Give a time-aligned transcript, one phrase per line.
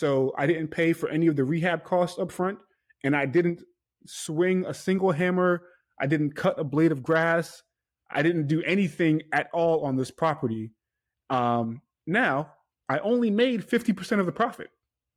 [0.00, 2.58] So I didn't pay for any of the rehab costs up front,
[3.04, 3.60] and I didn't
[4.06, 5.60] swing a single hammer.
[6.00, 7.62] I didn't cut a blade of grass.
[8.10, 10.72] I didn't do anything at all on this property.
[11.28, 12.50] Um, now
[12.88, 14.68] I only made 50% of the profit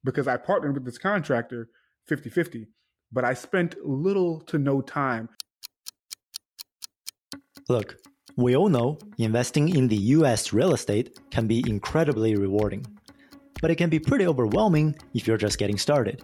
[0.04, 1.70] because I partnered with this contractor
[2.09, 2.68] 50 50,
[3.09, 5.29] but I spent little to no time.
[7.70, 7.95] Look,
[8.36, 12.86] we all know investing in the US real estate can be incredibly rewarding,
[13.64, 16.21] but it can be pretty overwhelming if you're just getting started.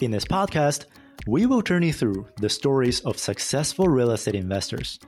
[0.00, 0.84] In this podcast,
[1.26, 5.00] we will journey through the stories of successful real estate investors.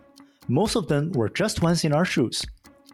[0.48, 2.44] Most of them were just once in our shoes,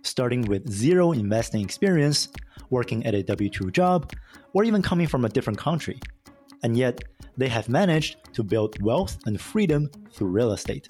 [0.03, 2.29] starting with zero investing experience,
[2.69, 4.13] working at a W 2 job,
[4.53, 5.99] or even coming from a different country.
[6.63, 7.03] And yet,
[7.39, 10.89] they have managed to build wealth and freedom through real estate.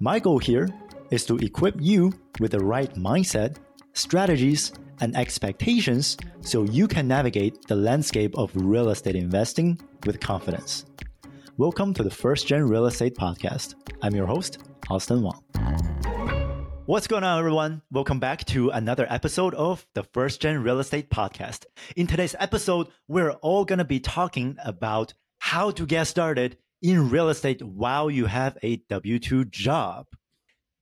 [0.00, 0.70] My goal here
[1.10, 2.10] is to equip you
[2.40, 3.58] with the right mindset,
[3.92, 10.84] strategies, and expectations so you can navigate the landscape of real estate investing with confidence.
[11.56, 13.74] Welcome to the First Gen Real Estate Podcast.
[14.02, 14.58] I'm your host,
[14.90, 15.42] Austin Wang.
[16.86, 17.82] What's going on, everyone?
[17.90, 21.66] Welcome back to another episode of the First Gen Real Estate Podcast.
[21.96, 27.10] In today's episode, we're all going to be talking about how to get started in
[27.10, 30.06] real estate while you have a W 2 job.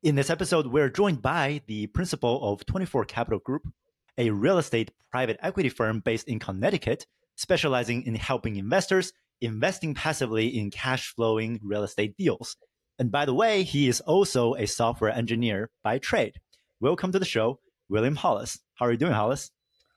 [0.02, 3.62] In this episode, we're joined by the principal of 24 Capital Group,
[4.18, 10.46] a real estate private equity firm based in Connecticut, specializing in helping investors investing passively
[10.46, 12.56] in cash flowing real estate deals.
[12.98, 16.34] And by the way, he is also a software engineer by trade.
[16.80, 18.58] Welcome to the show, William Hollis.
[18.74, 19.50] How are you doing, Hollis?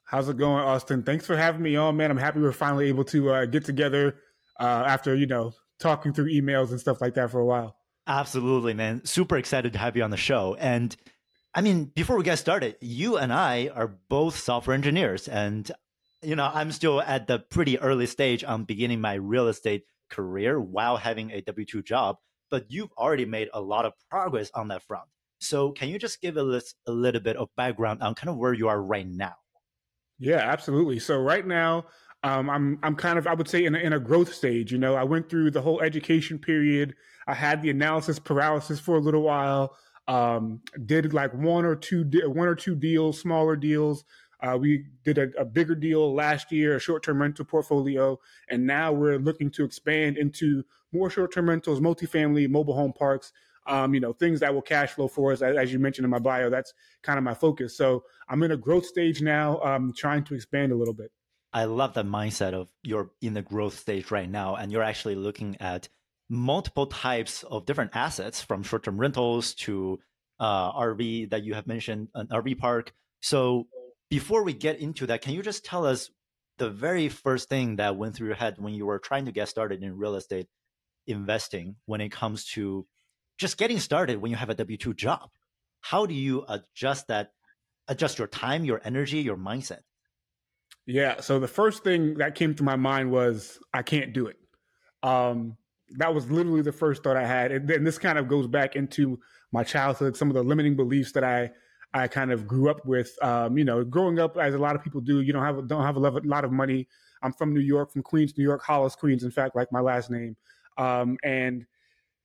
[0.03, 1.03] How's it going, Austin?
[1.03, 2.11] Thanks for having me on, man.
[2.11, 4.17] I'm happy we're finally able to uh, get together
[4.59, 7.75] uh, after, you know, talking through emails and stuff like that for a while.
[8.07, 9.05] Absolutely, man.
[9.05, 10.57] Super excited to have you on the show.
[10.59, 10.95] And
[11.53, 15.27] I mean, before we get started, you and I are both software engineers.
[15.27, 15.69] And,
[16.21, 20.59] you know, I'm still at the pretty early stage on beginning my real estate career
[20.59, 22.17] while having a W 2 job.
[22.51, 25.05] But you've already made a lot of progress on that front.
[25.39, 28.53] So, can you just give us a little bit of background on kind of where
[28.53, 29.35] you are right now?
[30.17, 30.99] Yeah, absolutely.
[30.99, 31.85] So, right now,
[32.23, 34.71] um, I'm I'm kind of I would say in a, in a growth stage.
[34.71, 36.95] You know, I went through the whole education period.
[37.27, 39.75] I had the analysis paralysis for a little while.
[40.09, 44.03] Um, did like one or two one or two deals, smaller deals.
[44.41, 48.17] Uh, we did a, a, bigger deal last year, a short-term rental portfolio,
[48.49, 53.31] and now we're looking to expand into more short-term rentals, multifamily, mobile home parks.
[53.67, 55.43] Um, you know, things that will cash flow for us.
[55.43, 57.77] As, as, you mentioned in my bio, that's kind of my focus.
[57.77, 61.11] So I'm in a growth stage now, um, trying to expand a little bit.
[61.53, 65.15] I love the mindset of you're in the growth stage right now, and you're actually
[65.15, 65.87] looking at
[66.29, 69.99] multiple types of different assets from short-term rentals to
[70.39, 72.93] uh, RV that you have mentioned, an RV park.
[73.21, 73.67] So
[74.09, 76.09] before we get into that, can you just tell us
[76.57, 79.49] the very first thing that went through your head when you were trying to get
[79.49, 80.47] started in real estate
[81.07, 82.85] investing when it comes to
[83.37, 85.29] just getting started when you have a W 2 job?
[85.81, 87.31] How do you adjust that,
[87.87, 89.79] adjust your time, your energy, your mindset?
[90.85, 91.21] Yeah.
[91.21, 94.37] So the first thing that came to my mind was, I can't do it.
[95.01, 95.55] Um,
[95.97, 97.51] that was literally the first thought I had.
[97.51, 99.19] And then this kind of goes back into
[99.51, 101.51] my childhood, some of the limiting beliefs that I
[101.93, 103.17] I kind of grew up with.
[103.21, 105.83] Um, you know, growing up as a lot of people do, you don't have don't
[105.83, 106.87] have a lot of money.
[107.21, 109.23] I'm from New York, from Queens, New York, Hollis, Queens.
[109.23, 110.35] In fact, like my last name,
[110.77, 111.65] um, and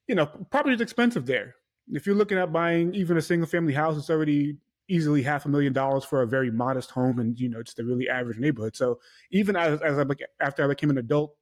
[0.07, 1.55] you know, property is expensive there.
[1.91, 4.59] If you're looking at buying even a single family house, it's already
[4.89, 7.85] easily half a million dollars for a very modest home and you know just a
[7.85, 8.77] really average neighborhood.
[8.77, 9.01] So
[9.31, 10.05] even as, as I
[10.41, 11.35] after I became an adult,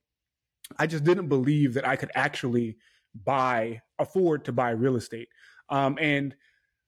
[0.78, 2.76] I just didn't believe that I could actually
[3.24, 5.28] buy, afford to buy real estate.
[5.68, 6.34] Um, and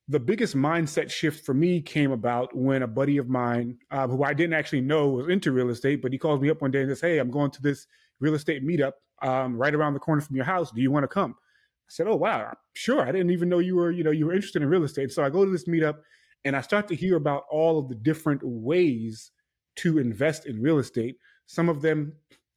[0.08, 4.22] the biggest mindset shift for me came about when a buddy of mine, uh, who
[4.22, 6.80] I didn't actually know was into real estate, but he calls me up one day
[6.80, 7.86] and says, Hey, I'm going to this
[8.20, 10.70] real estate meetup um, right around the corner from your house.
[10.70, 11.34] Do you want to come?
[11.38, 13.00] I said, Oh, wow, sure.
[13.00, 15.10] I didn't even know you were, you know, you were interested in real estate.
[15.10, 15.96] So I go to this meetup
[16.44, 19.30] and I start to hear about all of the different ways
[19.76, 21.16] to invest in real estate.
[21.46, 22.12] Some of them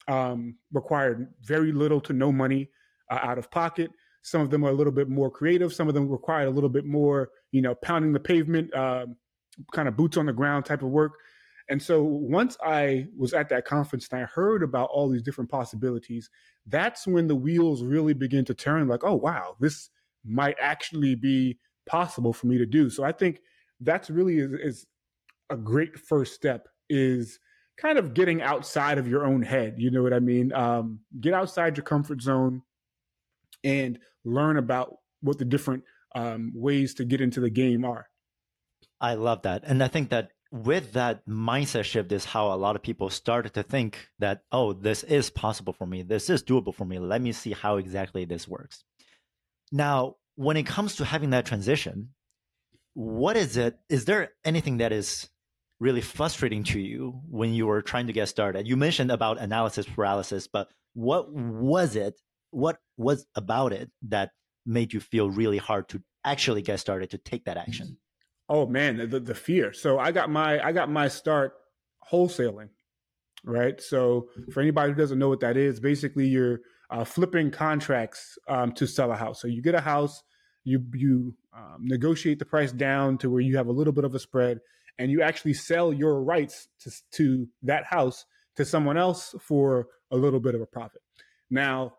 [0.07, 2.69] um, required very little to no money
[3.09, 3.91] uh, out of pocket.
[4.21, 5.73] Some of them are a little bit more creative.
[5.73, 9.05] Some of them required a little bit more, you know, pounding the pavement, uh,
[9.71, 11.13] kind of boots on the ground type of work.
[11.69, 15.49] And so once I was at that conference and I heard about all these different
[15.49, 16.29] possibilities,
[16.65, 19.89] that's when the wheels really begin to turn like, oh, wow, this
[20.25, 22.89] might actually be possible for me to do.
[22.89, 23.41] So I think
[23.81, 24.85] that's really is, is
[25.49, 27.39] a great first step is
[27.77, 29.75] kind of getting outside of your own head.
[29.77, 30.51] You know what I mean?
[30.53, 32.63] Um, get outside your comfort zone
[33.63, 35.83] and learn about what the different
[36.15, 38.07] um, ways to get into the game are.
[38.99, 39.63] I love that.
[39.65, 43.53] And I think that with that mindset shift is how a lot of people started
[43.53, 46.01] to think that, oh, this is possible for me.
[46.01, 46.99] This is doable for me.
[46.99, 48.83] Let me see how exactly this works.
[49.71, 52.09] Now, when it comes to having that transition,
[52.93, 53.77] what is it?
[53.89, 55.29] Is there anything that is
[55.79, 58.67] really frustrating to you when you were trying to get started?
[58.67, 62.19] You mentioned about analysis paralysis, but what was it?
[62.51, 64.31] What was about it that
[64.65, 67.97] made you feel really hard to actually get started to take that action?
[68.49, 69.73] Oh man, the, the fear.
[69.73, 71.53] So I got my I got my start
[72.11, 72.69] wholesaling,
[73.43, 73.79] right?
[73.81, 78.71] So for anybody who doesn't know what that is, basically you're uh, flipping contracts um,
[78.73, 79.41] to sell a house.
[79.41, 80.23] So you get a house,
[80.63, 84.15] you you um, negotiate the price down to where you have a little bit of
[84.15, 84.59] a spread,
[84.99, 90.17] and you actually sell your rights to to that house to someone else for a
[90.17, 91.01] little bit of a profit.
[91.49, 91.93] Now,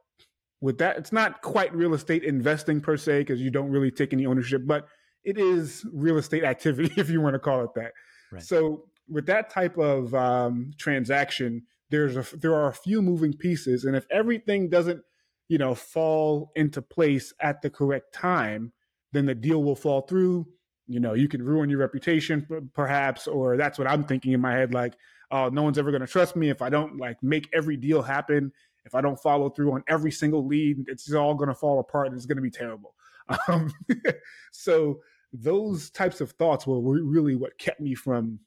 [0.60, 4.12] with that, it's not quite real estate investing per se because you don't really take
[4.12, 4.86] any ownership, but
[5.24, 7.92] it is real estate activity, if you want to call it that.
[8.32, 8.42] Right.
[8.42, 13.84] So with that type of um, transaction, there's a there are a few moving pieces,
[13.84, 15.00] and if everything doesn't,
[15.48, 18.72] you know, fall into place at the correct time,
[19.12, 20.46] then the deal will fall through.
[20.88, 24.52] You know, you can ruin your reputation, perhaps, or that's what I'm thinking in my
[24.52, 24.72] head.
[24.72, 24.94] Like,
[25.30, 28.02] oh, no one's ever going to trust me if I don't like make every deal
[28.02, 28.52] happen.
[28.84, 32.08] If I don't follow through on every single lead, it's all going to fall apart.
[32.08, 32.94] And it's going to be terrible.
[33.46, 33.70] Um,
[34.52, 35.00] so
[35.34, 38.38] those types of thoughts were really what kept me from,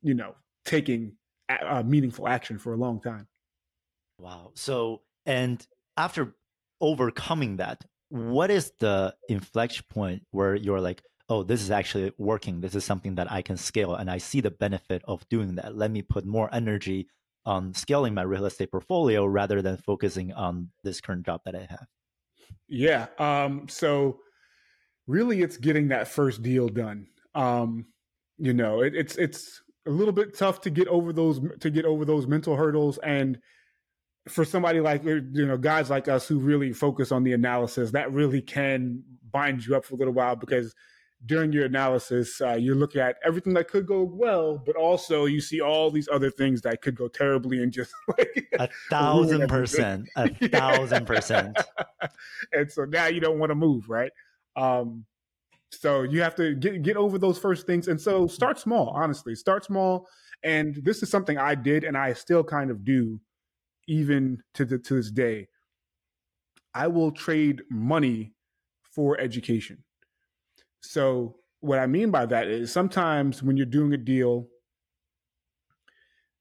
[0.00, 0.34] you know,
[0.64, 1.12] taking
[1.50, 3.26] a, meaningful action for a long time.
[4.18, 4.52] Wow.
[4.54, 5.64] So, and
[5.98, 6.34] after
[6.80, 12.60] overcoming that, what is the inflection point where you're like, oh, this is actually working.
[12.60, 15.74] This is something that I can scale and I see the benefit of doing that.
[15.76, 17.08] Let me put more energy
[17.46, 21.66] on scaling my real estate portfolio rather than focusing on this current job that I
[21.70, 21.86] have.
[22.68, 23.06] Yeah.
[23.18, 24.20] Um, so
[25.06, 27.06] really it's getting that first deal done.
[27.34, 27.86] Um,
[28.36, 31.86] you know, it, it's it's a little bit tough to get over those to get
[31.86, 33.38] over those mental hurdles and
[34.28, 38.12] for somebody like you know guys like us who really focus on the analysis that
[38.12, 39.02] really can
[39.32, 40.74] bind you up for a little while because
[41.26, 45.40] during your analysis uh, you're looking at everything that could go well but also you
[45.40, 50.08] see all these other things that could go terribly and just like a thousand percent
[50.16, 51.56] a thousand percent
[52.52, 54.10] and so now you don't want to move right
[54.56, 55.04] um,
[55.72, 58.88] so you have to get get over those first things, and so start small.
[58.88, 60.06] Honestly, start small.
[60.44, 63.20] And this is something I did, and I still kind of do,
[63.88, 65.48] even to the, to this day.
[66.74, 68.32] I will trade money
[68.82, 69.84] for education.
[70.82, 74.48] So what I mean by that is sometimes when you're doing a deal,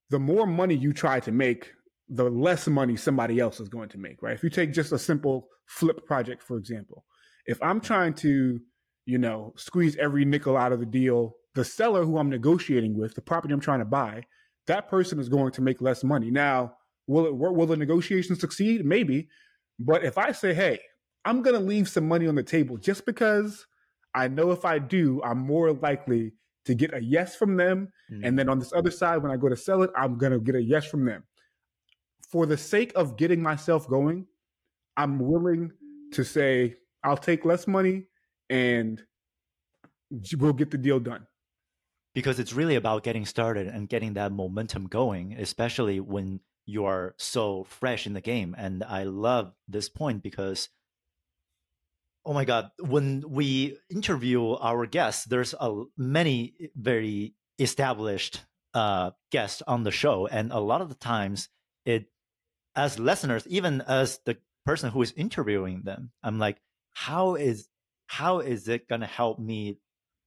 [0.10, 1.72] the more money you try to make,
[2.10, 4.36] the less money somebody else is going to make, right?
[4.36, 7.06] If you take just a simple flip project, for example,
[7.46, 8.60] if I'm trying to,
[9.06, 13.16] you know, squeeze every nickel out of the deal, the seller who I'm negotiating with,
[13.16, 14.24] the property I'm trying to buy,
[14.68, 16.32] that person is going to make less money.
[16.32, 16.74] Now,
[17.08, 17.56] will it work?
[17.56, 18.86] Will the negotiation succeed?
[18.86, 19.28] Maybe.
[19.80, 20.80] But if I say, hey,
[21.26, 23.66] I'm going to leave some money on the table just because
[24.14, 26.34] I know if I do, I'm more likely
[26.66, 27.90] to get a yes from them.
[28.12, 28.24] Mm-hmm.
[28.24, 30.40] And then on this other side, when I go to sell it, I'm going to
[30.40, 31.24] get a yes from them.
[32.30, 34.28] For the sake of getting myself going,
[34.96, 35.72] I'm willing
[36.14, 38.06] to say, I'll take less money
[38.50, 39.02] and
[40.38, 41.26] we'll get the deal done.
[42.14, 47.16] Because it's really about getting started and getting that momentum going, especially when you are
[47.18, 48.54] so fresh in the game.
[48.58, 50.70] And I love this point because,
[52.26, 58.42] oh my God, when we interview our guests, there's a many very established
[58.74, 60.28] uh, guests on the show.
[60.28, 61.50] And a lot of the times,
[61.86, 62.06] it,
[62.76, 66.58] as listeners, even as the person who is interviewing them, I'm like,
[66.94, 67.68] how is
[68.08, 69.80] how is it going to help me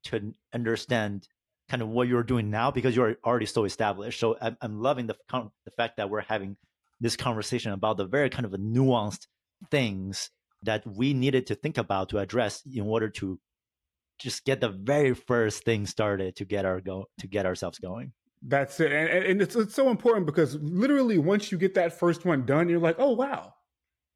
[0.05, 1.29] to understand
[1.69, 5.07] kind of what you're doing now because you're already so established so i'm, I'm loving
[5.07, 6.57] the, the fact that we're having
[7.01, 9.27] this conversation about the very kind of nuanced
[9.71, 10.31] things
[10.65, 13.39] that we needed to think about to address in order to
[14.19, 18.13] just get the very first thing started to get our go to get ourselves going
[18.47, 22.25] that's it and, and it's, it's so important because literally once you get that first
[22.25, 23.55] one done you're like oh wow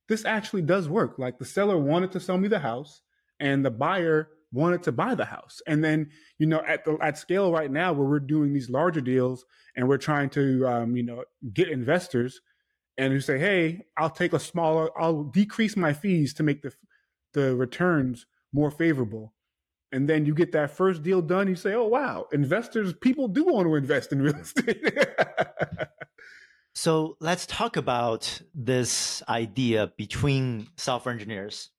[0.09, 1.19] this actually does work.
[1.19, 3.03] Like the seller wanted to sell me the house
[3.39, 5.61] and the buyer wanted to buy the house.
[5.67, 9.03] And then, you know, at the at scale right now where we're doing these larger
[9.03, 9.45] deals
[9.77, 12.41] and we're trying to um, you know, get investors
[12.99, 16.73] and you say, "Hey, I'll take a smaller I'll decrease my fees to make the
[17.33, 19.35] the returns more favorable."
[19.93, 23.45] And then you get that first deal done, you say, "Oh wow, investors people do
[23.45, 24.85] want to invest in real estate."
[26.75, 31.71] So let's talk about this idea between software engineers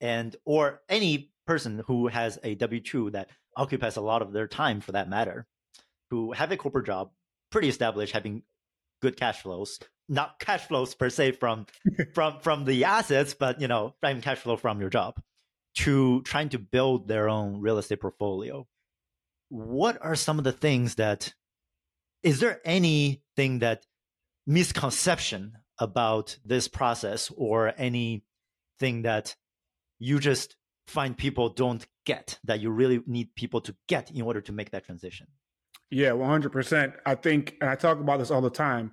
[0.00, 4.48] and or any person who has a W two that occupies a lot of their
[4.48, 5.46] time for that matter.
[6.10, 7.10] who have a corporate job,
[7.50, 8.42] pretty established, having
[9.00, 9.78] good cash flows,
[10.08, 11.66] not cash flows per se from
[12.14, 15.20] from from the assets, but you know, from cash flow from your job,
[15.76, 18.66] to trying to build their own real estate portfolio.
[19.48, 21.34] What are some of the things that
[22.22, 23.86] is there anything that
[24.46, 28.22] misconception about this process or anything
[29.02, 29.36] that
[29.98, 34.40] you just find people don't get that you really need people to get in order
[34.40, 35.28] to make that transition?
[35.90, 36.94] Yeah, 100%.
[37.06, 38.92] I think, and I talk about this all the time,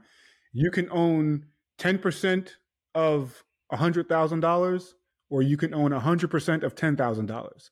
[0.53, 1.45] you can own
[1.79, 2.49] 10%
[2.93, 4.83] of $100,000
[5.29, 7.69] or you can own 100% of $10,000.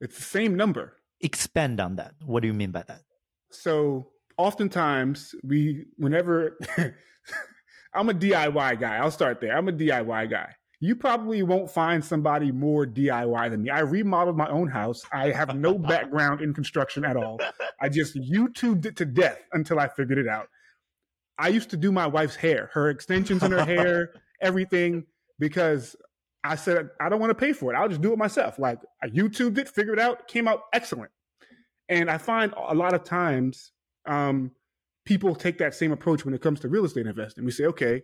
[0.00, 0.96] It's the same number.
[1.20, 2.14] Expand on that.
[2.24, 3.02] What do you mean by that?
[3.50, 6.58] So, oftentimes, we, whenever
[7.94, 9.56] I'm a DIY guy, I'll start there.
[9.56, 13.70] I'm a DIY guy you probably won't find somebody more DIY than me.
[13.70, 15.02] I remodeled my own house.
[15.12, 17.40] I have no background in construction at all.
[17.80, 20.48] I just YouTubed it to death until I figured it out.
[21.38, 25.04] I used to do my wife's hair, her extensions in her hair, everything,
[25.38, 25.96] because
[26.44, 27.76] I said, I don't want to pay for it.
[27.76, 28.58] I'll just do it myself.
[28.58, 31.10] Like I YouTubed it, figured it out, came out excellent.
[31.88, 33.72] And I find a lot of times
[34.06, 34.52] um,
[35.04, 37.44] people take that same approach when it comes to real estate investing.
[37.44, 38.02] We say, okay,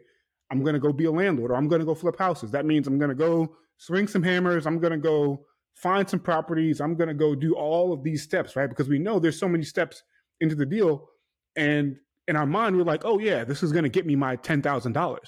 [0.55, 2.53] I'm going to go be a landlord or I'm going to go flip houses.
[2.53, 4.67] That means I'm going to go swing some hammers.
[4.67, 5.45] I'm going to go
[5.75, 6.81] find some properties.
[6.81, 8.69] I'm going to go do all of these steps, right?
[8.69, 10.05] Because we know there's so many steps
[10.41, 11.09] into the deal.
[11.57, 11.97] And
[12.29, 15.19] in our mind, we're like, oh, yeah, this is going to get me my $10,000.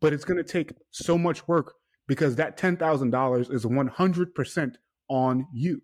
[0.00, 1.74] But it's going to take so much work
[2.06, 4.74] because that $10,000 is 100%
[5.08, 5.82] on you.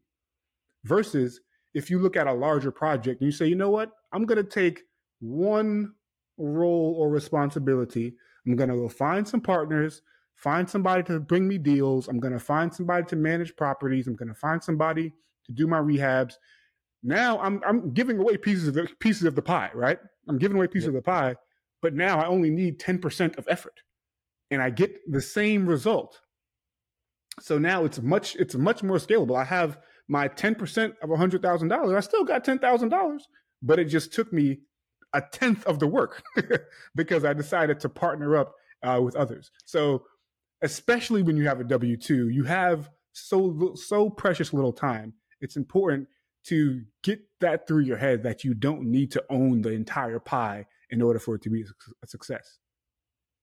[0.85, 1.41] Versus
[1.75, 4.45] if you look at a larger project and you say, you know what, I'm going
[4.45, 4.83] to take
[5.19, 5.93] one
[6.39, 8.15] role or responsibility
[8.47, 10.03] I'm going to go find some partners,
[10.35, 12.09] find somebody to bring me deals.
[12.09, 14.07] I'm going to find somebody to manage properties.
[14.07, 15.13] I'm going to find somebody
[15.47, 16.35] to do my rehabs.
[17.03, 19.99] Now I'm I'm giving away pieces of the pieces of the pie, right?
[20.29, 20.91] I'm giving away pieces yep.
[20.91, 21.37] of the pie,
[21.81, 23.81] but now I only need 10% of effort.
[24.51, 26.21] And I get the same result.
[27.41, 29.37] So now it's much it's much more scalable.
[29.37, 31.97] I have my 10% of $100,000.
[31.97, 33.21] I still got $10,000,
[33.63, 34.59] but it just took me
[35.12, 36.23] a tenth of the work
[36.95, 39.50] because I decided to partner up uh, with others.
[39.64, 40.04] So,
[40.62, 45.14] especially when you have a W two, you have so so precious little time.
[45.40, 46.09] It's important
[46.45, 50.66] to get that through your head that you don't need to own the entire pie
[50.90, 51.64] in order for it to be
[52.02, 52.59] a success.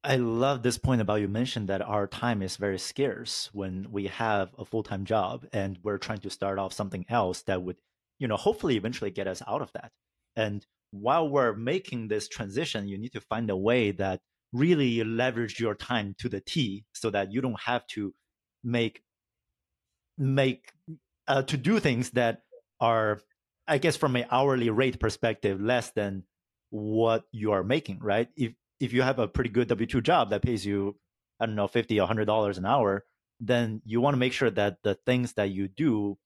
[0.04, 4.08] I love this point about you mentioned that our time is very scarce when we
[4.08, 7.76] have a full time job and we're trying to start off something else that would,
[8.18, 9.92] you know, hopefully eventually get us out of that.
[10.38, 10.66] And
[11.02, 15.76] while we're making this transition, you need to find a way that really leverage your
[15.76, 18.14] time to the T so that you don't have to
[18.64, 19.04] make
[20.18, 20.74] make
[21.28, 22.42] uh, to do things that
[22.82, 23.22] are
[23.68, 26.24] i guess from an hourly rate perspective less than
[26.72, 28.28] what you are making right?
[28.36, 30.98] If if you have a pretty good w2 job that pays you
[31.40, 33.06] i don't know 50 or 100 dollars an hour
[33.40, 36.18] then you want to make sure that the things that you do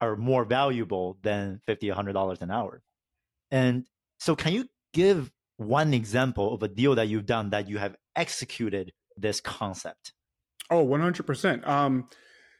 [0.00, 2.82] are more valuable than 50 100 dollars an hour
[3.52, 3.84] and
[4.18, 7.94] so, can you give one example of a deal that you've done that you have
[8.16, 10.12] executed this concept?
[10.70, 11.68] Oh, 100%.
[11.68, 12.08] Um,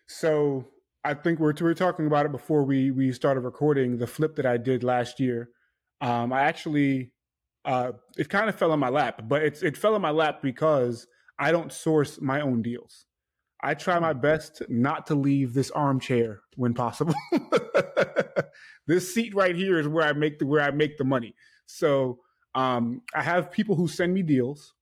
[0.06, 0.68] so,
[1.02, 4.37] I think we're, we were talking about it before we, we started recording the flip
[4.37, 5.49] that I did last year.
[6.02, 7.12] Um, I actually,
[7.64, 10.42] uh, it kind of fell on my lap, but it's, it fell on my lap
[10.42, 11.06] because
[11.38, 13.06] I don't source my own deals.
[13.62, 17.14] I try my best not to leave this armchair when possible.
[18.87, 21.35] this seat right here is where I make the where I make the money.
[21.66, 22.21] So
[22.54, 24.75] um, I have people who send me deals,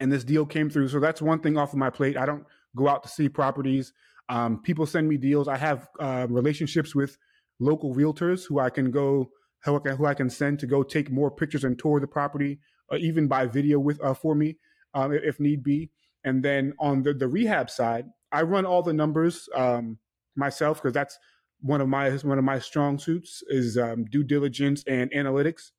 [0.00, 0.88] and this deal came through.
[0.88, 2.16] So that's one thing off of my plate.
[2.16, 3.92] I don't go out to see properties.
[4.28, 5.46] Um, people send me deals.
[5.46, 7.18] I have uh, relationships with
[7.60, 9.30] local realtors who I can go
[9.64, 13.26] who I can, send to go take more pictures and tour the property, or even
[13.26, 14.56] by video with uh, for me
[14.94, 15.90] um, if need be.
[16.26, 19.98] And then on the, the rehab side, I run all the numbers um,
[20.34, 21.16] myself because that's
[21.60, 25.70] one of my one of my strong suits is um, due diligence and analytics.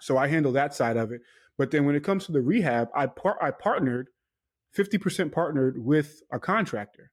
[0.00, 1.20] So I handle that side of it.
[1.58, 4.08] But then when it comes to the rehab, I par- I partnered,
[4.72, 7.10] fifty percent partnered with a contractor.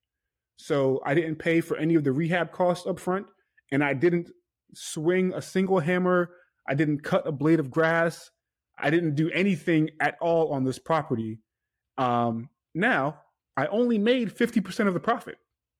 [0.57, 3.25] So I didn't pay for any of the rehab costs up front,
[3.71, 4.29] and I didn't
[4.75, 6.29] swing a single hammer.
[6.69, 8.29] I didn't cut a blade of grass.
[8.77, 11.39] I didn't do anything at all on this property
[11.97, 13.21] um, now,
[13.55, 15.37] I only made 50% of the profit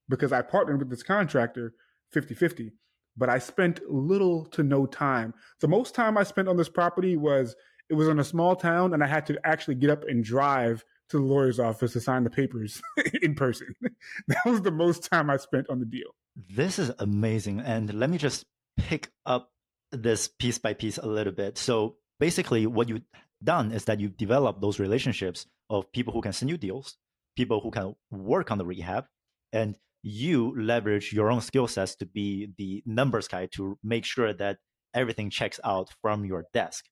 [0.09, 1.73] because I partnered with this contractor
[2.11, 2.71] 50 50,
[3.15, 5.33] but I spent little to no time.
[5.59, 7.55] The most time I spent on this property was
[7.89, 10.83] it was in a small town and I had to actually get up and drive
[11.09, 12.81] to the lawyer's office to sign the papers
[13.21, 13.67] in person.
[14.27, 16.09] that was the most time I spent on the deal.
[16.35, 17.61] This is amazing.
[17.61, 18.45] And let me just
[18.77, 19.51] pick up
[19.91, 21.57] this piece by piece a little bit.
[21.57, 23.01] So basically, what you've
[23.43, 26.97] done is that you develop those relationships of people who can send you deals,
[27.35, 29.05] people who can work on the rehab,
[29.53, 34.33] and you leverage your own skill sets to be the numbers guy to make sure
[34.33, 34.57] that
[34.93, 36.85] everything checks out from your desk.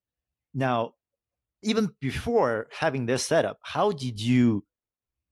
[0.53, 0.93] Now,
[1.63, 4.63] even before having this setup, how did you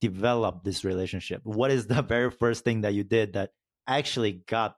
[0.02, 1.42] develop this relationship?
[1.44, 3.52] What is the very first thing that you did that
[3.88, 4.76] actually got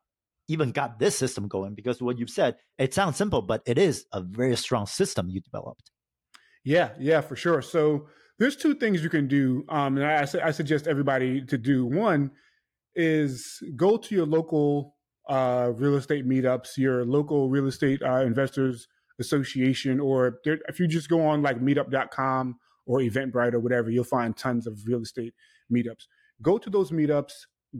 [0.48, 1.74] even got this system going?
[1.74, 5.42] Because what you've said, it sounds simple, but it is a very strong system you
[5.42, 5.92] developed.
[6.66, 7.62] Yeah, yeah, for sure.
[7.62, 8.08] So
[8.40, 11.86] there's two things you can do, um, and I, I suggest everybody to do.
[11.86, 12.32] One
[12.96, 14.96] is go to your local
[15.30, 18.88] uh, real estate meetups, your local real estate uh, investors
[19.20, 24.36] association, or if you just go on like meetup.com or Eventbrite or whatever, you'll find
[24.36, 25.34] tons of real estate
[25.74, 26.08] meetups.
[26.42, 27.32] Go to those meetups,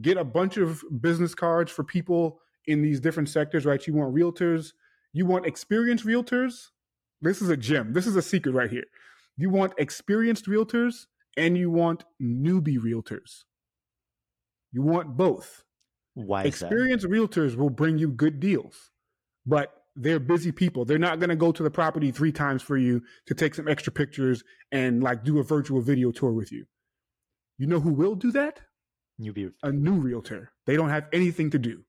[0.02, 3.86] get a bunch of business cards for people in these different sectors, right?
[3.86, 4.74] You want realtors,
[5.12, 6.68] you want experienced realtors.
[7.22, 7.94] This is a gem.
[7.94, 8.86] This is a secret right here.
[9.38, 11.06] You want experienced realtors
[11.38, 13.44] and you want newbie realtors.
[14.72, 15.64] You want both.
[16.14, 16.44] Why?
[16.44, 18.92] Experienced realtors will bring you good deals,
[19.46, 20.86] but they're busy people.
[20.86, 23.68] They're not going to go to the property three times for you to take some
[23.68, 26.66] extra pictures and like do a virtual video tour with you.
[27.58, 28.60] You know who will do that?
[29.20, 29.52] Newbie.
[29.64, 30.52] A new realtor.
[30.66, 31.85] They don't have anything to do.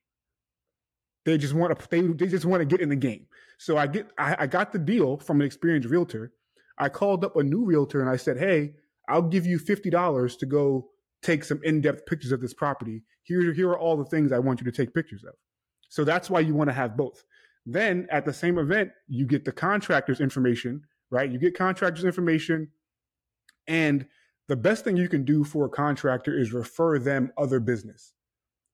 [1.26, 1.88] They just want to.
[1.90, 3.26] They, they just want to get in the game.
[3.59, 4.09] So I get.
[4.16, 6.33] I, I got the deal from an experienced realtor.
[6.78, 8.75] I called up a new realtor and I said, "Hey,
[9.09, 10.88] I'll give you fifty dollars to go
[11.23, 13.02] take some in-depth pictures of this property.
[13.25, 15.35] Here, here are all the things I want you to take pictures of.
[15.88, 17.25] So that's why you want to have both.
[17.64, 21.30] Then at the same event, you get the contractor's information, right?
[21.30, 22.68] You get contractor's information.
[23.66, 24.06] And
[24.47, 28.12] the best thing you can do for a contractor is refer them other business.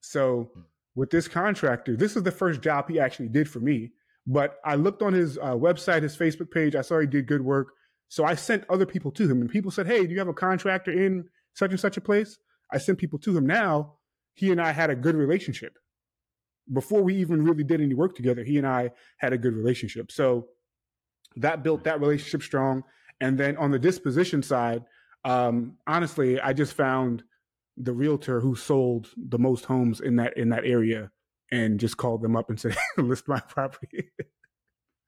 [0.00, 0.60] So hmm.
[0.94, 3.92] With this contractor, this is the first job he actually did for me.
[4.26, 6.76] But I looked on his uh, website, his Facebook page.
[6.76, 7.72] I saw he did good work.
[8.08, 10.34] So I sent other people to him, and people said, "Hey, do you have a
[10.34, 12.38] contractor in such and such a place.
[12.70, 13.46] I sent people to him.
[13.46, 13.94] Now
[14.34, 15.78] he and I had a good relationship.
[16.72, 20.10] Before we even really did any work together, he and I had a good relationship.
[20.10, 20.48] So
[21.36, 22.84] that built that relationship strong.
[23.20, 24.84] And then on the disposition side,
[25.24, 27.24] um, honestly, I just found
[27.76, 31.10] the realtor who sold the most homes in that in that area
[31.50, 34.10] and just called them up and said, "List my property."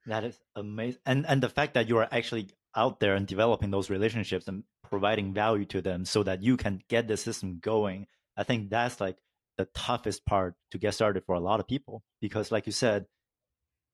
[0.05, 3.71] that is amazing, and and the fact that you are actually out there and developing
[3.71, 8.05] those relationships and providing value to them so that you can get the system going
[8.37, 9.17] i think that's like
[9.57, 13.05] the toughest part to get started for a lot of people because like you said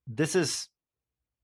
[0.07, 0.69] this is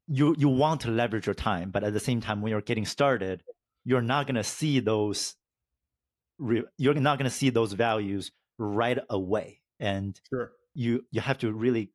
[0.08, 2.86] you you want to leverage your time but at the same time when you're getting
[2.86, 3.44] started
[3.86, 5.36] you're not going to see those
[6.40, 9.62] you're not going to see those values right away.
[9.80, 10.52] And sure.
[10.74, 11.92] you you have to really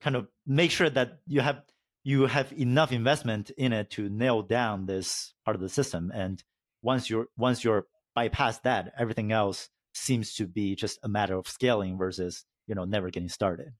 [0.00, 1.62] kind of make sure that you have
[2.04, 6.10] you have enough investment in it to nail down this part of the system.
[6.14, 6.42] And
[6.82, 11.48] once you're once you're bypass that everything else seems to be just a matter of
[11.48, 13.72] scaling versus you know never getting started.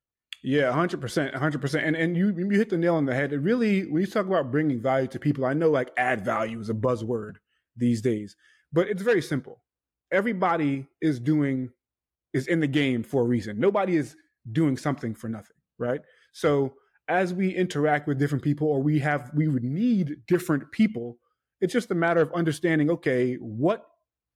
[0.45, 3.33] Yeah 100% 100% and and you you hit the nail on the head.
[3.33, 6.59] It really when you talk about bringing value to people i know like add value
[6.61, 7.35] is a buzzword
[7.77, 8.37] these days
[8.73, 9.63] but it's very simple.
[10.13, 11.71] Everybody is doing
[12.33, 13.61] is in the game for a reason.
[13.61, 14.17] Nobody is
[14.51, 16.01] doing something for nothing right?
[16.33, 16.75] So
[17.09, 21.19] as we interact with different people or we have we would need different people
[21.61, 23.87] it's just a matter of understanding okay what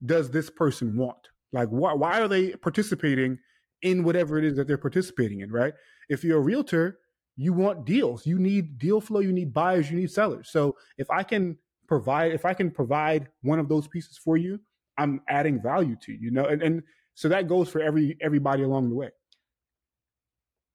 [0.05, 1.29] does this person want?
[1.53, 3.39] Like why, why are they participating
[3.83, 5.75] in whatever it is that they're participating in right?
[6.09, 6.99] If you're a realtor
[7.39, 8.27] you want deals.
[8.27, 10.51] You need deal flow you need buyers you need sellers.
[10.51, 14.59] So if i can provide if i can provide one of those pieces for you
[14.99, 16.83] i'm adding value to you, you know and, and
[17.17, 19.09] so that goes for every everybody along the way.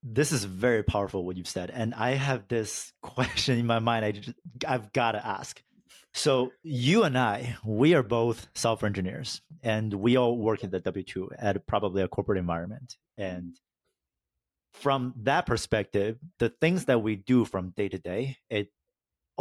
[0.03, 4.03] This is very powerful what you've said and i have this question in my mind
[4.03, 4.33] i just,
[4.67, 5.63] i've got to ask.
[6.13, 10.81] So you and i we are both software engineers and we all work at the
[10.81, 13.55] w2 at probably a corporate environment and
[14.73, 18.69] from that perspective the things that we do from day to day it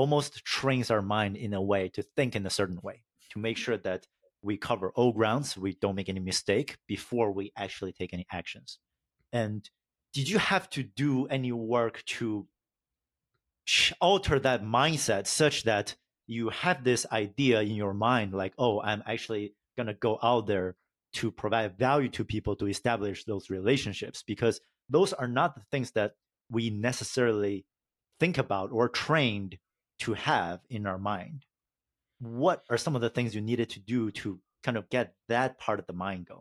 [0.00, 3.58] almost trains our mind in a way to think in a certain way to make
[3.58, 4.06] sure that
[4.40, 8.78] we cover all grounds we don't make any mistake before we actually take any actions.
[9.30, 9.68] And
[10.14, 12.46] did you have to do any work to
[14.00, 15.94] alter that mindset such that
[16.26, 20.46] you have this idea in your mind like oh i'm actually going to go out
[20.46, 20.74] there
[21.12, 25.92] to provide value to people to establish those relationships because those are not the things
[25.92, 26.12] that
[26.50, 27.64] we necessarily
[28.18, 29.56] think about or trained
[30.00, 31.44] to have in our mind
[32.20, 35.58] what are some of the things you needed to do to kind of get that
[35.58, 36.40] part of the mind going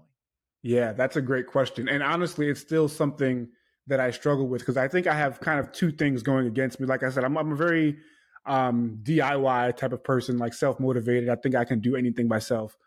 [0.61, 3.47] yeah that's a great question and honestly it's still something
[3.89, 6.79] that I struggle with because I think I have kind of two things going against
[6.79, 6.85] me.
[6.85, 7.97] Like I said, I'm, I'm a very
[8.45, 11.27] um, DIY type of person, like self motivated.
[11.27, 12.77] I think I can do anything myself.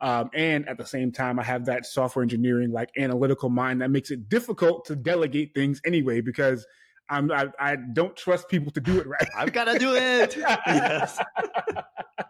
[0.00, 3.90] Um, and at the same time, I have that software engineering, like analytical mind that
[3.90, 6.66] makes it difficult to delegate things anyway because
[7.10, 9.28] I'm I, I don't trust people to do it right.
[9.36, 10.36] I've got to do it.
[10.66, 11.18] yes.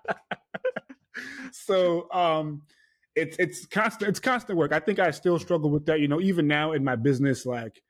[1.52, 2.62] so um,
[3.14, 4.72] it's it's constant it's constant work.
[4.72, 6.00] I think I still struggle with that.
[6.00, 7.82] You know, even now in my business, like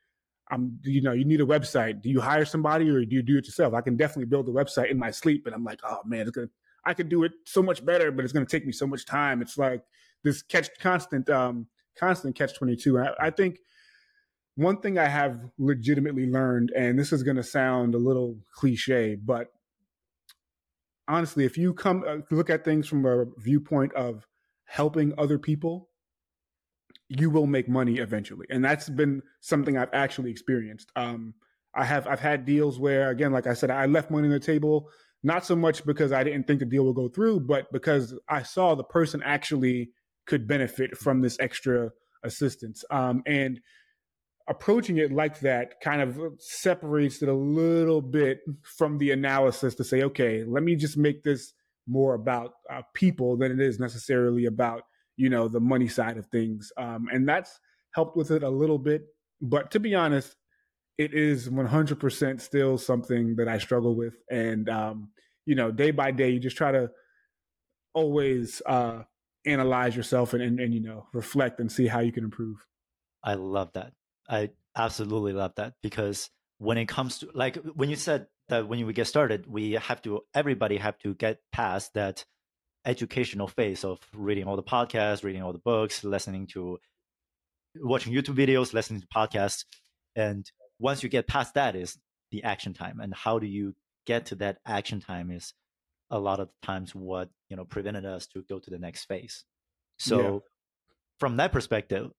[0.50, 2.00] I'm, you know, you need a website.
[2.00, 3.74] Do you hire somebody or do you do it yourself?
[3.74, 6.30] I can definitely build a website in my sleep, and I'm like, oh man, it's
[6.30, 6.48] gonna
[6.88, 9.04] I could do it so much better, but it's going to take me so much
[9.04, 9.42] time.
[9.42, 9.82] It's like
[10.24, 11.66] this catch constant, um,
[11.98, 12.98] constant catch 22.
[12.98, 13.58] I, I think
[14.58, 19.14] one thing I have legitimately learned, and this is going to sound a little cliche,
[19.14, 19.52] but
[21.06, 24.26] honestly, if you come uh, look at things from a viewpoint of
[24.64, 25.88] helping other people,
[27.08, 30.90] you will make money eventually, and that's been something I've actually experienced.
[30.96, 31.34] Um,
[31.72, 34.40] I have I've had deals where, again, like I said, I left money on the
[34.40, 34.90] table
[35.22, 38.42] not so much because I didn't think the deal would go through, but because I
[38.42, 39.90] saw the person actually
[40.26, 41.90] could benefit from this extra
[42.22, 42.84] assistance.
[42.90, 43.60] Um, and
[44.48, 49.84] approaching it like that kind of separates it a little bit from the analysis to
[49.84, 51.52] say, okay, let me just make this
[51.86, 54.82] more about uh, people than it is necessarily about
[55.16, 56.72] you know the money side of things.
[56.76, 57.58] Um, and that's
[57.94, 59.02] helped with it a little bit.
[59.40, 60.36] But to be honest,
[60.98, 64.14] it is 100% still something that I struggle with.
[64.30, 65.10] And, um,
[65.46, 66.90] you know, day by day, you just try to
[67.94, 69.02] always uh,
[69.46, 72.66] analyze yourself and, and, and, you know, reflect and see how you can improve.
[73.22, 73.92] I love that.
[74.28, 78.84] I absolutely love that because when it comes to like when you said that when
[78.86, 82.24] we get started, we have to, everybody have to get past that
[82.84, 86.78] educational phase of reading all the podcasts, reading all the books, listening to,
[87.76, 89.64] watching YouTube videos, listening to podcasts.
[90.16, 91.98] And once you get past that is
[92.30, 93.74] the action time and how do you
[94.06, 95.52] get to that action time is
[96.10, 99.44] a lot of times what you know prevented us to go to the next phase
[99.98, 100.38] so yeah.
[101.18, 102.10] from that perspective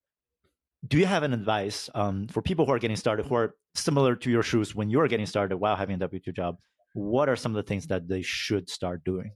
[0.87, 4.15] do you have an advice um, for people who are getting started who are similar
[4.15, 6.57] to your shoes when you're getting started while having a w2 job
[6.93, 9.31] what are some of the things that they should start doing?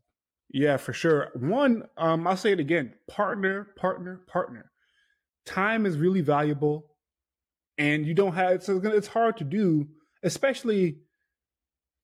[0.49, 1.31] Yeah for sure.
[1.35, 4.71] One um, i'll say it again partner partner partner.
[5.45, 6.85] Time is really valuable
[7.77, 9.87] and you don't have so it's hard to do
[10.23, 10.97] especially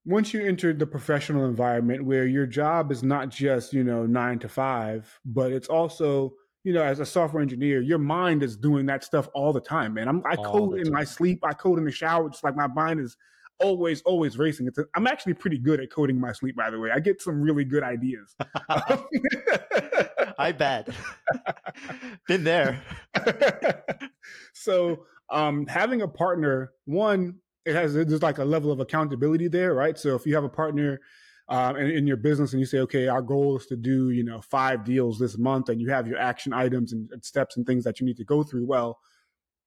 [0.05, 4.39] once you enter the professional environment where your job is not just you know nine
[4.39, 8.85] to five but it's also you know as a software engineer your mind is doing
[8.85, 10.07] that stuff all the time man.
[10.07, 12.67] I'm, i all code in my sleep i code in the shower just like my
[12.67, 13.15] mind is
[13.59, 14.67] always always racing.
[14.67, 16.91] It's a, i'm actually pretty good at coding my sleep by the way.
[16.91, 18.35] I get some really good ideas.
[20.37, 20.89] I bet.
[22.27, 22.81] Been there.
[24.53, 29.73] So um, having a partner, one, it has there's like a level of accountability there,
[29.73, 29.97] right?
[29.97, 30.99] So if you have a partner
[31.49, 34.23] um, in, in, your business and you say, okay, our goal is to do you
[34.23, 37.65] know five deals this month, and you have your action items and, and steps and
[37.65, 38.99] things that you need to go through, well,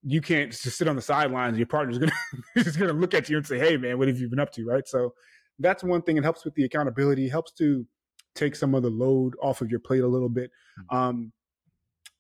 [0.03, 1.59] you can't just sit on the sidelines.
[1.59, 2.12] Your partner's gonna
[2.57, 4.64] just gonna look at you and say, hey, man, what have you been up to,
[4.64, 4.87] right?
[4.87, 5.14] So
[5.59, 6.16] that's one thing.
[6.16, 7.29] It helps with the accountability.
[7.29, 7.87] Helps to
[8.35, 10.51] take some of the load off of your plate a little bit.
[10.81, 10.97] Mm-hmm.
[10.97, 11.33] Um,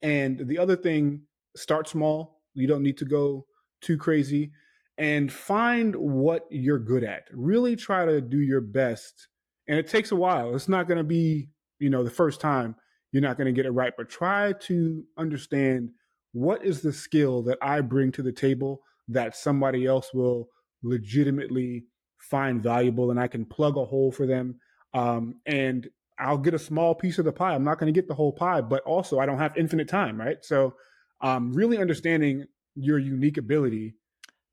[0.02, 1.22] and the other thing,
[1.56, 3.46] start small you don't need to go
[3.80, 4.52] too crazy
[4.98, 7.24] and find what you're good at.
[7.32, 9.28] Really try to do your best.
[9.68, 10.54] And it takes a while.
[10.54, 11.48] It's not going to be,
[11.78, 12.74] you know, the first time
[13.12, 15.90] you're not going to get it right, but try to understand
[16.32, 20.48] what is the skill that I bring to the table that somebody else will
[20.82, 21.84] legitimately
[22.18, 24.58] find valuable and I can plug a hole for them.
[24.94, 27.54] Um, and I'll get a small piece of the pie.
[27.54, 30.18] I'm not going to get the whole pie, but also I don't have infinite time,
[30.18, 30.38] right?
[30.42, 30.74] So
[31.20, 33.94] um, really understanding your unique ability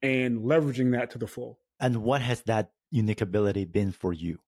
[0.01, 1.59] and leveraging that to the full.
[1.79, 4.39] And what has that unique ability been for you?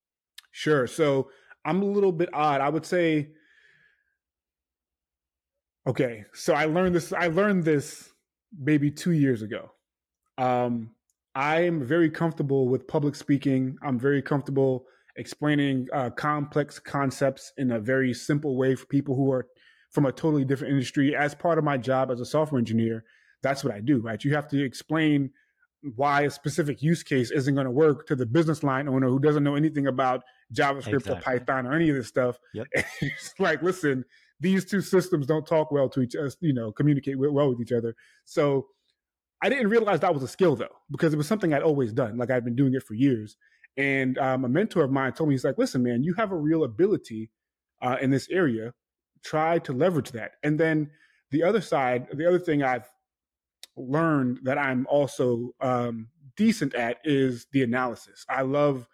[0.52, 0.88] Sure.
[0.88, 1.30] So
[1.66, 2.62] I'm a little bit odd.
[2.62, 3.30] I would say,
[5.88, 7.14] okay, so I learned this.
[7.14, 8.10] I learned this
[8.58, 9.72] maybe two years ago.
[10.38, 10.92] Um,
[11.34, 13.78] I am very comfortable with public speaking.
[13.82, 14.86] I'm very comfortable
[15.16, 19.48] explaining uh, complex concepts in a very simple way for people who are
[19.92, 21.16] from a totally different industry.
[21.16, 23.04] As part of my job as a software engineer,
[23.44, 24.24] that's what I do, right?
[24.24, 25.32] You have to explain
[25.96, 29.20] why a specific use case isn't going to work to the business line owner who
[29.20, 31.14] doesn't know anything about JavaScript exactly.
[31.14, 32.38] or Python or any of this stuff.
[32.54, 32.68] Yep.
[33.02, 34.06] it's like, listen,
[34.40, 37.72] these two systems don't talk well to each other, you know, communicate well with each
[37.72, 37.96] other.
[38.26, 38.68] So
[39.42, 42.18] I didn't realize that was a skill though, because it was something I'd always done.
[42.18, 43.38] Like I'd been doing it for years.
[43.78, 46.38] And um, a mentor of mine told me, he's like, listen, man, you have a
[46.38, 47.32] real ability
[47.82, 48.74] uh, in this area
[49.24, 50.34] try to leverage that.
[50.44, 50.90] And then
[51.32, 52.90] the other side, the other thing I've
[53.76, 58.26] learned that I'm also um, decent at is the analysis.
[58.30, 58.88] I love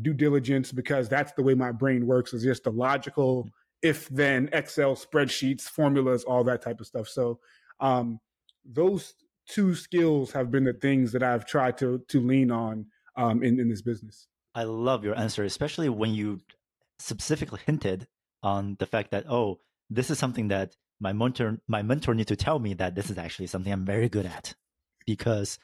[0.00, 3.48] due diligence because that's the way my brain works is just the logical
[3.82, 7.08] if then Excel spreadsheets, formulas, all that type of stuff.
[7.08, 7.38] So
[7.80, 8.20] um,
[8.64, 9.14] those
[9.48, 12.86] two skills have been the things that I've tried to to lean on
[13.16, 14.26] um, in in this business.
[14.54, 16.40] I love your answer, especially when you
[16.98, 18.08] specifically hinted
[18.42, 22.36] on the fact that oh, this is something that my mentor my mentor need to
[22.36, 24.54] tell me that this is actually something I'm very good at
[25.06, 25.58] because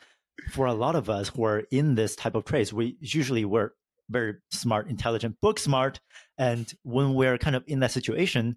[0.51, 3.70] for a lot of us who are in this type of trades, we usually we're
[4.11, 6.01] very smart, intelligent, book smart.
[6.38, 8.57] And when we're kind of in that situation,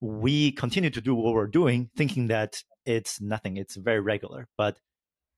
[0.00, 4.48] we continue to do what we're doing, thinking that it's nothing, it's very regular.
[4.58, 4.78] But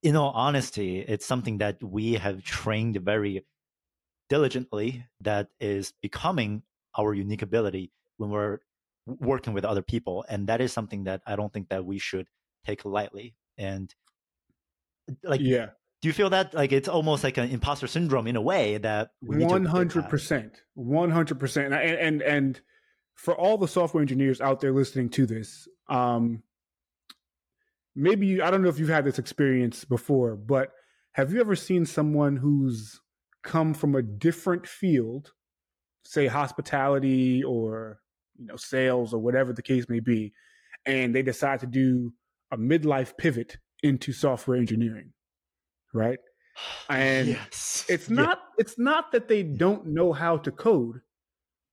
[0.03, 3.45] in all honesty, it's something that we have trained very
[4.29, 6.63] diligently that is becoming
[6.99, 8.59] our unique ability when we're
[9.07, 10.25] working with other people.
[10.29, 12.27] And that is something that I don't think that we should
[12.65, 13.35] take lightly.
[13.57, 13.95] And
[15.23, 15.69] like yeah
[16.03, 19.11] do you feel that like it's almost like an imposter syndrome in a way that
[19.23, 22.61] one hundred percent, one hundred percent, and and and
[23.15, 26.43] for all the software engineers out there listening to this, um,
[27.95, 30.71] maybe you, I don't know if you've had this experience before, but
[31.13, 33.01] have you ever seen someone who's
[33.43, 35.33] come from a different field,
[36.05, 38.01] say hospitality or
[38.39, 40.33] you know sales or whatever the case may be,
[40.85, 42.13] and they decide to do
[42.51, 45.13] a midlife pivot into software engineering?
[45.97, 46.19] right?
[46.89, 47.85] And yes.
[47.87, 48.63] it's not yeah.
[48.63, 51.01] it's not that they don't know how to code,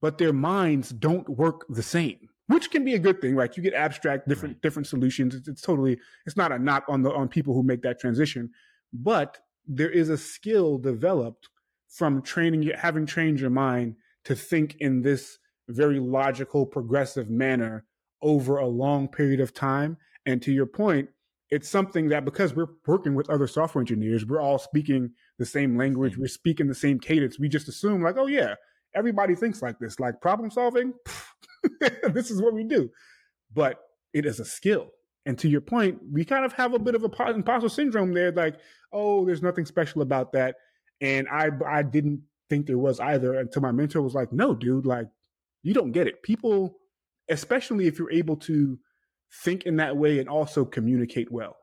[0.01, 3.33] but their minds don't work the same, which can be a good thing.
[3.33, 3.55] Right?
[3.55, 4.61] You get abstract different right.
[4.61, 5.35] different solutions.
[5.35, 8.49] It's, it's totally it's not a knock on the on people who make that transition,
[8.91, 11.47] but there is a skill developed
[11.87, 13.95] from training having trained your mind
[14.25, 15.37] to think in this
[15.69, 17.85] very logical progressive manner
[18.21, 21.09] over a long period of time and to your point
[21.53, 25.77] it's something that because we're working with other software engineers, we're all speaking the same
[25.77, 27.39] language, we're speaking the same cadence.
[27.39, 28.55] We just assume like, oh yeah,
[28.95, 30.93] everybody thinks like this, like problem solving.
[32.11, 32.89] this is what we do,
[33.53, 33.77] but
[34.13, 34.87] it is a skill.
[35.27, 38.31] And to your point, we kind of have a bit of a imposter syndrome there.
[38.31, 38.55] Like,
[38.91, 40.55] oh, there's nothing special about that.
[41.01, 44.87] And I, I didn't think there was either until my mentor was like, no, dude,
[44.87, 45.05] like
[45.63, 46.21] you don't get it.
[46.21, 46.75] People,
[47.29, 48.77] especially if you're able to
[49.43, 51.55] think in that way and also communicate well,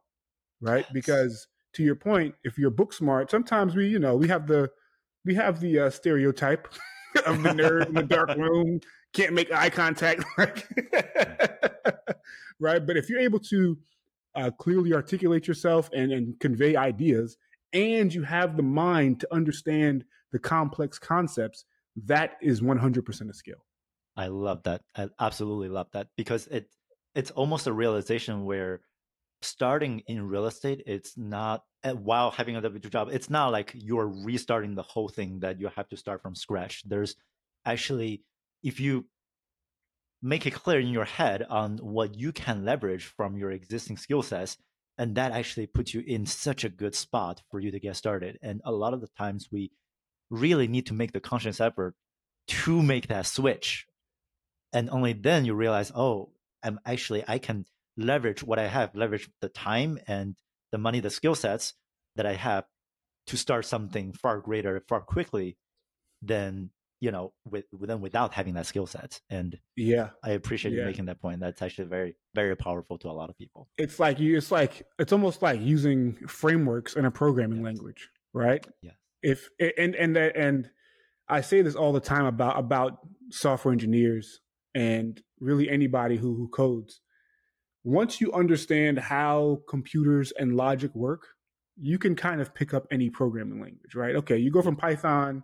[0.60, 0.86] right?
[0.92, 4.70] Because to your point, if you're book smart, sometimes we, you know, we have the
[5.24, 6.66] we have the uh, stereotype
[7.26, 8.80] of the nerd in the dark room,
[9.12, 10.24] can't make eye contact,
[12.58, 12.86] right?
[12.86, 13.78] But if you're able to
[14.34, 17.36] uh, clearly articulate yourself and, and convey ideas,
[17.72, 21.64] and you have the mind to understand the complex concepts,
[22.06, 23.64] that is 100% a skill.
[24.20, 24.82] I love that.
[24.94, 26.68] I absolutely love that because it
[27.14, 28.82] it's almost a realization where
[29.40, 33.72] starting in real estate it's not eh, while having a w2 job it's not like
[33.74, 37.16] you're restarting the whole thing that you have to start from scratch there's
[37.64, 38.22] actually
[38.62, 39.06] if you
[40.20, 44.22] make it clear in your head on what you can leverage from your existing skill
[44.22, 44.58] sets
[44.98, 48.38] and that actually puts you in such a good spot for you to get started
[48.42, 49.72] and a lot of the times we
[50.28, 51.94] really need to make the conscious effort
[52.46, 53.86] to make that switch
[54.72, 56.30] and only then you realize oh
[56.62, 57.64] I'm actually I can
[57.96, 60.34] leverage what I have, leverage the time and
[60.72, 61.74] the money, the skill sets
[62.16, 62.64] that I have
[63.28, 65.56] to start something far greater, far quickly
[66.22, 69.20] than you know with them without having that skill set.
[69.30, 70.80] And yeah, I appreciate yeah.
[70.80, 71.40] you making that point.
[71.40, 73.68] That's actually very very powerful to a lot of people.
[73.78, 74.36] It's like you.
[74.36, 77.64] It's like it's almost like using frameworks in a programming yes.
[77.64, 78.66] language, right?
[78.82, 78.92] Yeah.
[79.22, 80.70] If and and and
[81.28, 82.98] I say this all the time about about
[83.30, 84.40] software engineers
[84.74, 87.00] and really anybody who, who codes.
[87.82, 91.26] Once you understand how computers and logic work,
[91.80, 94.16] you can kind of pick up any programming language, right?
[94.16, 95.42] Okay, you go from Python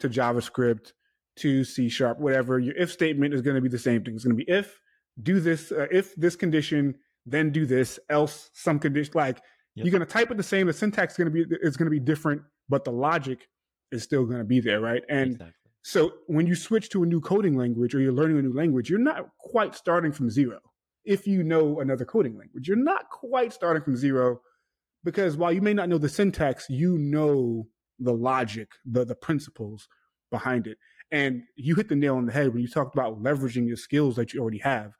[0.00, 0.92] to JavaScript
[1.36, 2.58] to C sharp, whatever.
[2.58, 4.14] Your if statement is going to be the same thing.
[4.14, 4.80] It's going to be if
[5.22, 9.12] do this, uh, if this condition, then do this, else some condition.
[9.14, 9.40] Like
[9.74, 9.86] yep.
[9.86, 10.66] you're going to type it the same.
[10.66, 13.48] The syntax is going to be is going to be different, but the logic
[13.90, 15.02] is still going to be there, right?
[15.08, 15.54] And exactly.
[15.88, 18.90] So when you switch to a new coding language or you're learning a new language,
[18.90, 20.60] you're not quite starting from zero.
[21.06, 24.42] If you know another coding language, you're not quite starting from zero
[25.02, 29.88] because while you may not know the syntax, you know the logic, the the principles
[30.30, 30.76] behind it.
[31.10, 34.14] And you hit the nail on the head when you talked about leveraging your skills
[34.16, 34.92] that you already have.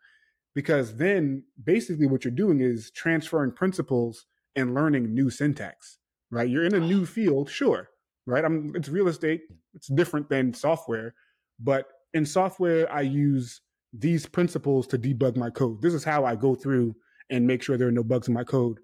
[0.54, 4.24] Because then basically what you're doing is transferring principles
[4.56, 5.98] and learning new syntax,
[6.30, 6.48] right?
[6.48, 7.90] You're in a new field, sure
[8.28, 8.44] right?
[8.44, 9.42] I'm it's real estate.
[9.74, 11.14] It's different than software,
[11.58, 13.60] but in software I use
[13.92, 15.82] these principles to debug my code.
[15.82, 16.94] This is how I go through
[17.30, 18.78] and make sure there are no bugs in my code.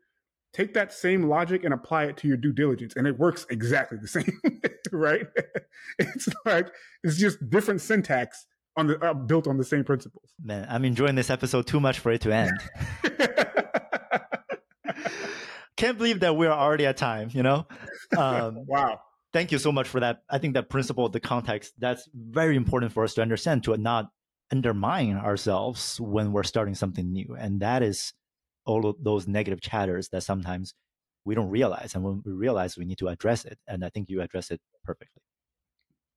[0.55, 3.99] take that same logic and apply it to your due diligence and it works exactly
[4.01, 4.41] the same
[4.93, 5.27] right
[5.99, 6.69] it's like
[7.03, 11.15] it's just different syntax on the uh, built on the same principles man i'm enjoying
[11.17, 12.53] this episode too much for it to end
[15.77, 17.67] can't believe that we're already at time you know
[18.17, 19.01] um, wow
[19.35, 22.91] thank you so much for that i think that principle the context that's very important
[22.93, 24.07] for us to understand to not
[24.51, 28.15] undermine ourselves when we're starting something new and that is
[28.65, 30.75] all of those negative chatters that sometimes
[31.25, 31.95] we don't realize.
[31.95, 33.59] And when we realize, we need to address it.
[33.67, 35.23] And I think you address it perfectly.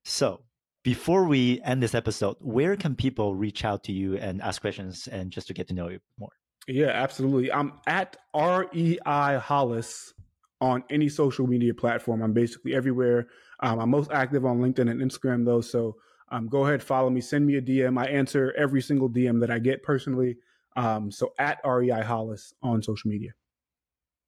[0.04, 0.42] So
[0.84, 5.08] before we end this episode, where can people reach out to you and ask questions
[5.08, 6.32] and just to get to know you more?
[6.68, 7.52] Yeah, absolutely.
[7.52, 8.98] I'm at REI
[9.40, 10.14] Hollis
[10.60, 12.22] on any social media platform.
[12.22, 13.28] I'm basically everywhere.
[13.60, 15.62] Um, I'm most active on LinkedIn and Instagram, though.
[15.62, 15.98] So
[16.30, 18.00] um, go ahead, follow me, send me a DM.
[18.00, 20.38] I answer every single DM that I get personally.
[20.76, 23.32] Um, so at REI Hollis on social media.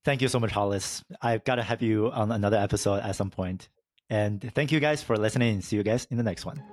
[0.05, 1.03] Thank you so much, Hollis.
[1.21, 3.69] I've got to have you on another episode at some point.
[4.09, 5.61] And thank you guys for listening.
[5.61, 6.63] See you guys in the next one.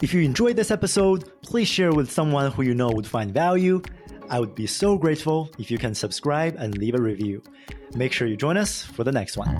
[0.00, 3.80] If you enjoyed this episode, please share with someone who you know would find value.
[4.32, 7.42] I would be so grateful if you can subscribe and leave a review.
[7.94, 9.58] Make sure you join us for the next one.